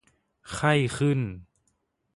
[0.53, 1.19] ไข้ขึ้น